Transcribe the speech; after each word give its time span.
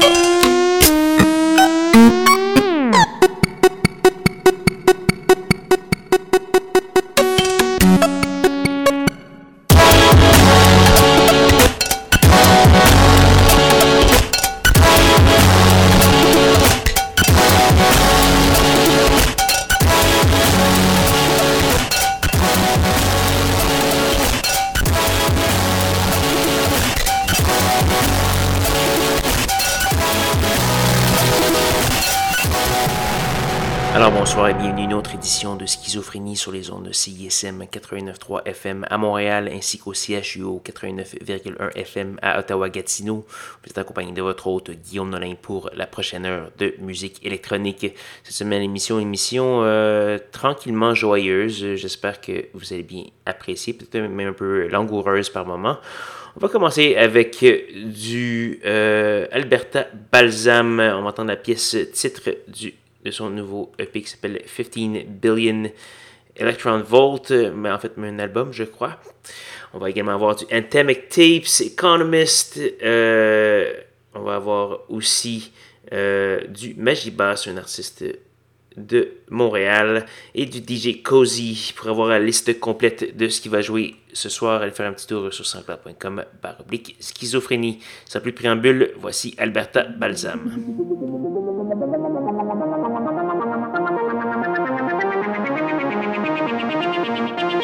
de 0.00 0.49
Sur 36.34 36.50
les 36.50 36.72
ondes 36.72 36.88
de 36.88 36.92
CISM 36.92 37.62
89.3 37.62 38.42
FM 38.44 38.84
à 38.90 38.98
Montréal 38.98 39.48
ainsi 39.54 39.78
qu'au 39.78 39.92
CHU 39.92 40.42
89.1 40.42 41.70
FM 41.76 42.18
à 42.20 42.40
Ottawa-Gatineau. 42.40 43.24
Vous 43.28 43.70
êtes 43.70 43.78
accompagné 43.78 44.10
de 44.10 44.20
votre 44.20 44.48
hôte 44.48 44.72
Guillaume 44.72 45.10
Nolin 45.10 45.34
pour 45.40 45.70
la 45.72 45.86
prochaine 45.86 46.26
heure 46.26 46.50
de 46.58 46.74
musique 46.80 47.24
électronique. 47.24 47.94
Cette 48.24 48.34
semaine, 48.34 48.60
émission, 48.60 48.98
émission 48.98 49.60
euh, 49.62 50.18
tranquillement 50.32 50.94
joyeuse. 50.94 51.76
J'espère 51.76 52.20
que 52.20 52.46
vous 52.54 52.72
allez 52.72 52.82
bien 52.82 53.04
apprécier, 53.24 53.72
peut-être 53.72 54.02
même 54.02 54.30
un 54.30 54.32
peu 54.32 54.66
langoureuse 54.66 55.30
par 55.30 55.46
moment. 55.46 55.78
On 56.34 56.40
va 56.40 56.48
commencer 56.48 56.96
avec 56.96 57.38
du 57.40 58.58
euh, 58.64 59.28
Alberta 59.30 59.86
Balsam. 60.10 60.80
On 60.80 61.02
va 61.02 61.08
entendre 61.08 61.28
la 61.28 61.36
pièce 61.36 61.76
titre 61.92 62.30
du 62.48 62.74
de 63.04 63.10
son 63.10 63.30
nouveau 63.30 63.72
EP 63.78 64.02
qui 64.02 64.10
s'appelle 64.10 64.42
15 64.44 65.04
Billion 65.06 65.70
Electron 66.40 66.80
Volt, 66.80 67.30
mais 67.30 67.70
en 67.70 67.78
fait, 67.78 67.92
un 67.98 68.18
album, 68.18 68.52
je 68.52 68.64
crois. 68.64 68.98
On 69.72 69.78
va 69.78 69.90
également 69.90 70.14
avoir 70.14 70.34
du 70.34 70.44
Anthemic 70.52 71.08
Tapes, 71.08 71.60
Economist. 71.60 72.58
Euh, 72.82 73.72
on 74.14 74.22
va 74.22 74.36
avoir 74.36 74.80
aussi 74.88 75.52
euh, 75.92 76.40
du 76.48 76.74
Magibas, 76.74 77.46
un 77.46 77.56
artiste 77.56 78.04
de 78.76 79.08
Montréal, 79.28 80.06
et 80.34 80.46
du 80.46 80.58
DJ 80.58 81.02
Cozy 81.02 81.74
pour 81.76 81.88
avoir 81.88 82.08
la 82.08 82.18
liste 82.18 82.58
complète 82.58 83.16
de 83.16 83.28
ce 83.28 83.40
qui 83.40 83.48
va 83.48 83.60
jouer 83.60 83.96
ce 84.12 84.28
soir. 84.28 84.62
Allez 84.62 84.72
faire 84.72 84.88
un 84.88 84.92
petit 84.92 85.06
tour 85.06 85.32
sur 85.32 85.46
sanscloud.com 85.46 86.24
oblique 86.58 86.96
schizophrénie. 87.00 87.80
Sans 88.06 88.20
plus 88.20 88.32
préambule, 88.32 88.92
voici 88.96 89.34
Alberta 89.38 89.84
Balsam. 89.84 90.40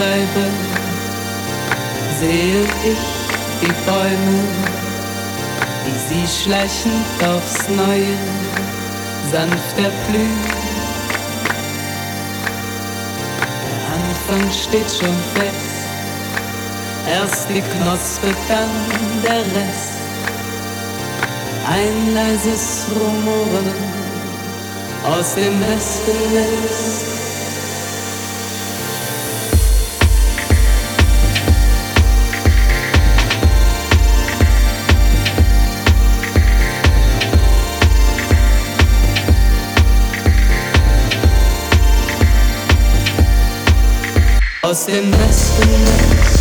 Fensterscheibe 0.00 0.46
sehe 2.18 2.62
ich 2.90 2.98
die 3.60 3.72
Bäume, 3.86 4.38
wie 5.84 5.98
sie 6.08 6.42
schleichend 6.42 7.22
aufs 7.22 7.68
Neue 7.68 8.16
sanft 9.30 9.76
erblühen. 9.76 10.40
Der 13.66 14.36
Anfang 14.38 14.50
steht 14.50 14.90
schon 14.90 15.16
fest, 15.34 15.80
erst 17.10 17.48
die 17.50 17.60
Knospe, 17.60 18.34
dann 18.48 18.70
der 19.22 19.40
Rest. 19.40 20.00
Ein 21.68 22.14
leises 22.14 22.86
Rumoren 22.90 23.74
aus 25.04 25.34
dem 25.34 25.60
Wespennest. 25.60 27.19
Aus 44.70 44.86
dem 44.86 45.10
Westen. 45.18 46.39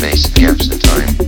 space 0.00 0.30
gives 0.30 0.66
the 0.66 0.78
time. 0.78 1.19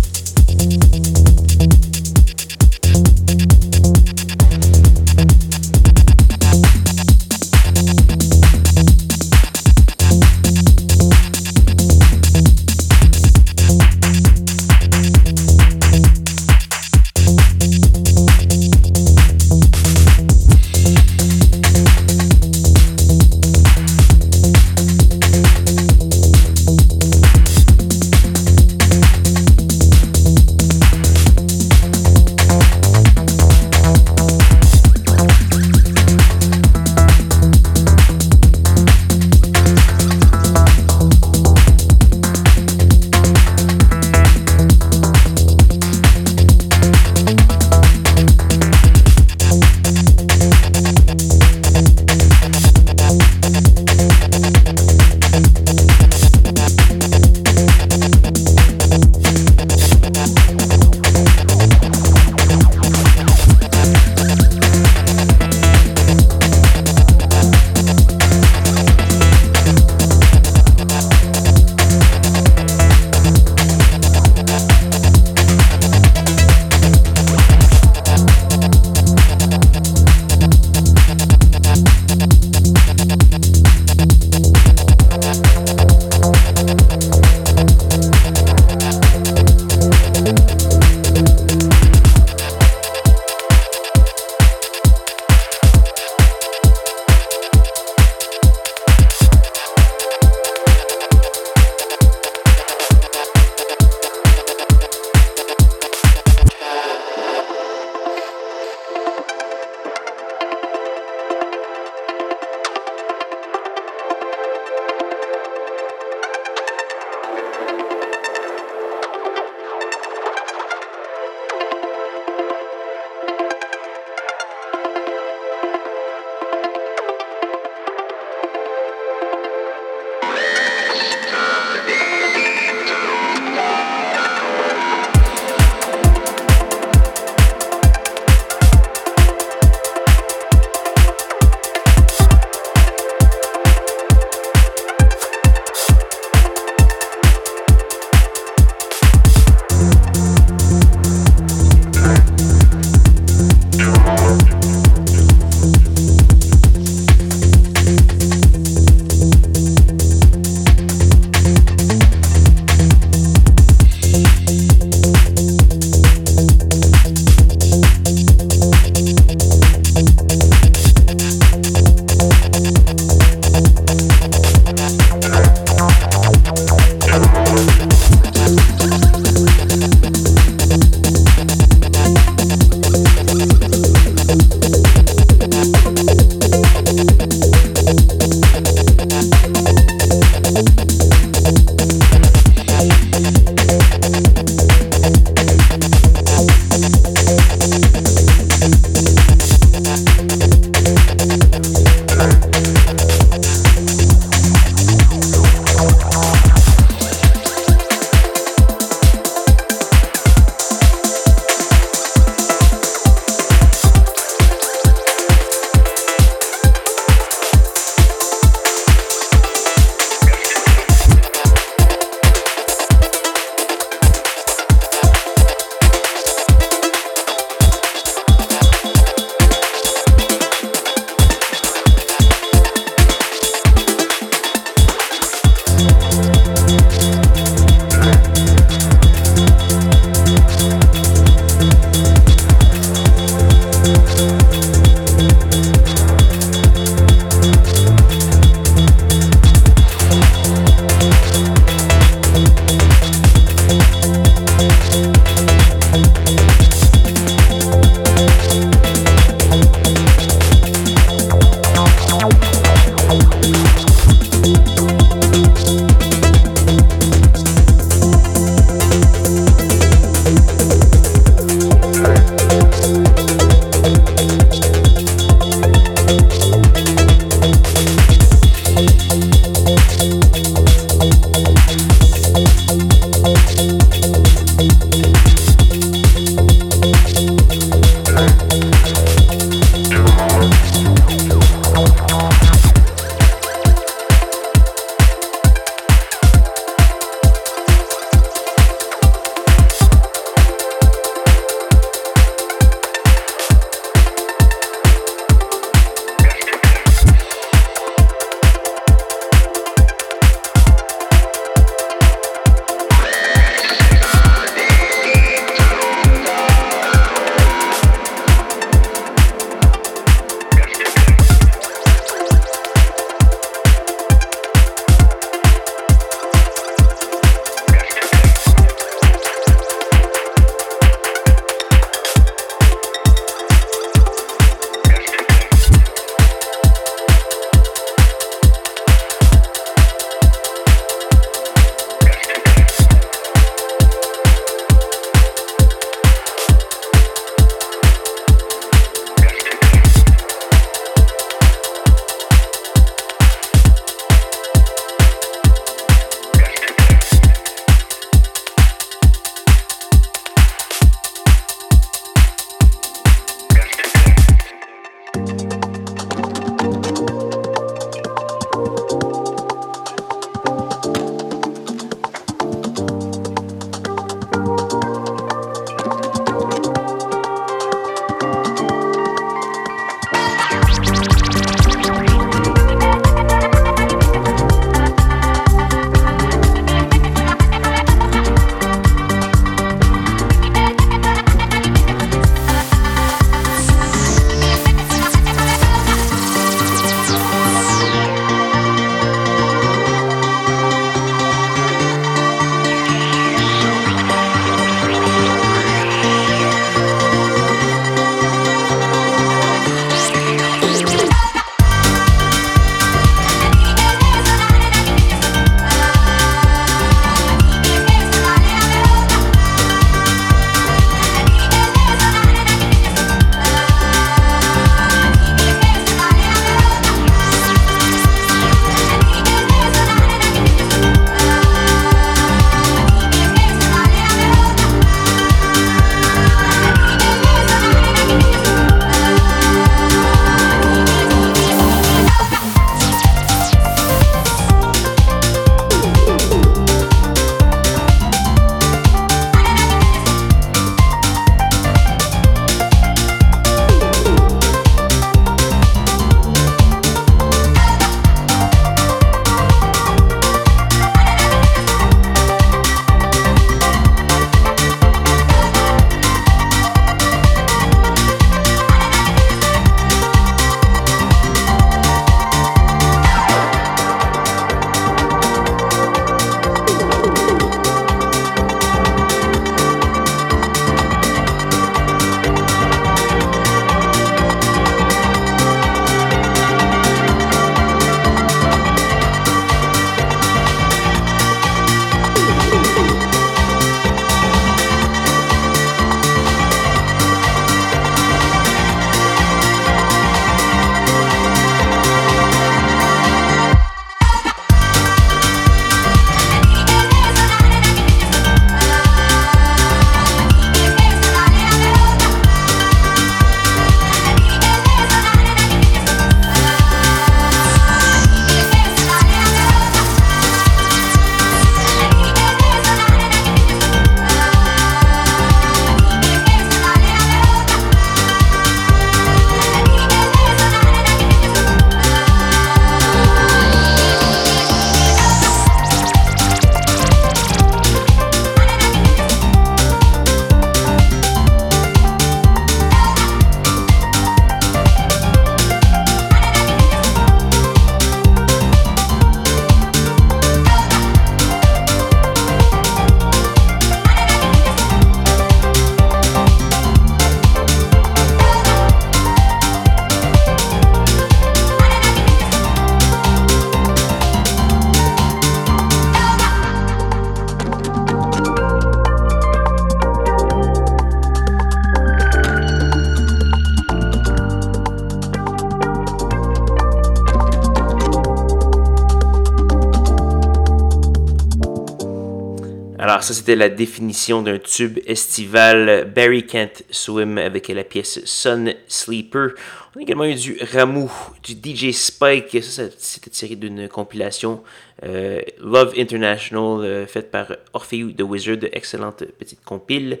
C'était 583.22 583.36
la 583.36 583.48
définition 583.48 584.20
d'un 584.20 584.40
tube 584.40 584.80
estival 584.84 585.88
Barry 585.94 586.26
Can't 586.26 586.64
Swim 586.70 587.18
avec 587.18 587.46
la 587.46 587.62
pièce 587.62 588.04
Sun 588.04 588.52
Sleeper. 588.66 589.28
On 589.76 589.78
a 589.78 589.82
également 589.82 590.06
eu 590.06 590.16
du 590.16 590.40
Ramu, 590.52 590.88
du 591.22 591.34
DJ 591.34 591.70
Spike, 591.70 592.42
ça, 592.42 592.64
c'était 592.76 593.10
tiré 593.10 593.36
d'une 593.36 593.68
compilation 593.68 594.42
euh, 594.82 595.20
Love 595.38 595.72
International 595.78 596.64
euh, 596.64 596.84
faite 596.88 597.12
par 597.12 597.28
Orpheus 597.52 597.92
The 597.96 598.02
Wizard, 598.02 598.38
excellente 598.50 599.04
petite 599.16 599.44
compile. 599.44 600.00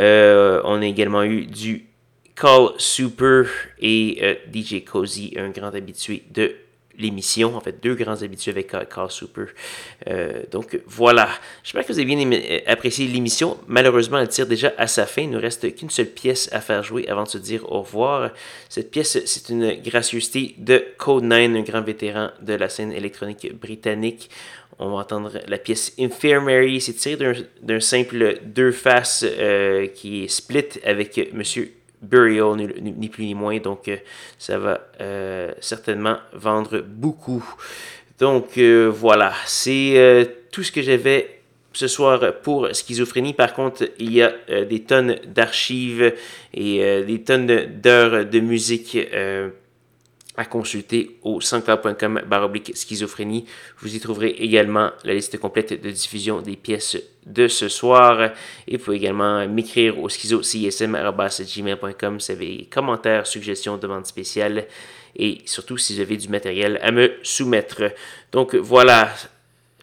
Euh, 0.00 0.60
on 0.64 0.82
a 0.82 0.86
également 0.86 1.22
eu 1.22 1.46
du 1.46 1.86
Call 2.34 2.70
Super 2.78 3.46
et 3.80 4.40
DJ 4.52 4.82
Cozy, 4.84 5.34
un 5.36 5.50
grand 5.50 5.72
habitué 5.76 6.24
de 6.34 6.56
l'émission. 6.98 7.56
En 7.56 7.60
fait, 7.60 7.82
deux 7.82 7.94
grands 7.94 8.22
habitués 8.22 8.50
avec 8.50 8.74
Carl 8.88 9.10
Super. 9.10 9.46
Euh, 10.08 10.42
donc 10.50 10.80
voilà. 10.86 11.28
J'espère 11.62 11.86
que 11.86 11.92
vous 11.92 11.98
avez 11.98 12.04
bien 12.04 12.30
euh, 12.32 12.60
apprécié 12.66 13.06
l'émission. 13.06 13.58
Malheureusement, 13.66 14.18
elle 14.18 14.28
tire 14.28 14.46
déjà 14.46 14.72
à 14.76 14.86
sa 14.86 15.06
fin. 15.06 15.22
Il 15.22 15.30
ne 15.30 15.38
reste 15.38 15.74
qu'une 15.74 15.90
seule 15.90 16.06
pièce 16.06 16.48
à 16.52 16.60
faire 16.60 16.82
jouer 16.82 17.08
avant 17.08 17.24
de 17.24 17.28
se 17.28 17.38
dire 17.38 17.70
au 17.70 17.82
revoir. 17.82 18.30
Cette 18.68 18.90
pièce, 18.90 19.18
c'est 19.24 19.48
une 19.48 19.80
gracieuseté 19.80 20.54
de 20.58 20.84
Code 20.98 21.24
9, 21.24 21.56
un 21.56 21.62
grand 21.62 21.82
vétéran 21.82 22.30
de 22.42 22.54
la 22.54 22.68
scène 22.68 22.92
électronique 22.92 23.52
britannique. 23.58 24.30
On 24.80 24.90
va 24.90 24.98
entendre 24.98 25.32
la 25.48 25.58
pièce 25.58 25.92
Infirmary. 25.98 26.80
C'est 26.80 26.94
tiré 26.94 27.46
d'un 27.62 27.80
simple 27.80 28.38
deux 28.44 28.70
faces 28.70 29.24
euh, 29.26 29.88
qui 29.88 30.24
est 30.24 30.28
split 30.28 30.66
avec 30.84 31.32
Monsieur 31.32 31.72
Burial, 32.02 32.56
ni, 32.56 33.08
plus 33.08 33.24
ni 33.24 33.34
moins. 33.34 33.58
Donc, 33.58 33.88
euh, 33.88 33.96
ça 34.38 34.58
va 34.58 34.80
euh, 35.00 35.52
certainement 35.60 36.18
vendre 36.32 36.80
beaucoup. 36.80 37.44
Donc, 38.18 38.58
euh, 38.58 38.90
voilà, 38.92 39.32
c'est 39.46 40.28
tout 40.50 40.62
ce 40.62 40.72
que 40.72 40.82
j'avais 40.82 41.40
ce 41.72 41.86
soir 41.86 42.40
pour 42.42 42.68
schizophrénie. 42.72 43.34
Par 43.34 43.54
contre, 43.54 43.88
il 43.98 44.12
y 44.12 44.22
a 44.22 44.32
des 44.64 44.80
tonnes 44.80 45.16
d'archives 45.26 46.12
et 46.52 47.04
des 47.04 47.22
tonnes 47.22 47.66
d'heures 47.80 48.24
de 48.24 48.40
musique 48.40 48.96
à 50.38 50.44
consulter 50.44 51.18
au 51.22 51.40
sanscloud.com 51.40 52.22
baroblique 52.26 52.70
schizophrénie. 52.74 53.44
Vous 53.80 53.94
y 53.94 54.00
trouverez 54.00 54.36
également 54.38 54.90
la 55.04 55.12
liste 55.12 55.36
complète 55.38 55.82
de 55.82 55.90
diffusion 55.90 56.40
des 56.40 56.54
pièces 56.54 56.96
de 57.26 57.48
ce 57.48 57.68
soir. 57.68 58.30
Et 58.68 58.76
vous 58.76 58.84
pouvez 58.84 58.98
également 58.98 59.48
m'écrire 59.48 59.98
au 59.98 60.08
schizocism.gmail.com 60.08 62.20
si 62.20 62.32
vous 62.32 62.38
avez 62.38 62.68
commentaires, 62.70 63.26
suggestions, 63.26 63.78
demandes 63.78 64.06
spéciales 64.06 64.68
et 65.16 65.38
surtout 65.44 65.76
si 65.76 65.96
vous 65.96 66.00
avez 66.00 66.16
du 66.16 66.28
matériel 66.28 66.78
à 66.82 66.92
me 66.92 67.14
soumettre. 67.24 67.82
Donc 68.30 68.54
voilà, 68.54 69.12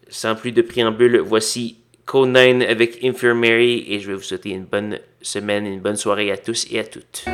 sans 0.08 0.36
plus 0.36 0.52
de 0.52 0.62
préambule, 0.62 1.18
voici 1.18 1.76
Code 2.06 2.30
9 2.30 2.70
avec 2.70 3.04
Infirmary 3.04 3.84
et 3.88 4.00
je 4.00 4.06
vais 4.06 4.14
vous 4.14 4.22
souhaiter 4.22 4.48
une 4.50 4.64
bonne 4.64 5.00
semaine, 5.20 5.66
une 5.66 5.80
bonne 5.80 5.96
soirée 5.96 6.32
à 6.32 6.38
tous 6.38 6.66
et 6.70 6.78
à 6.78 6.84
toutes. 6.84 7.26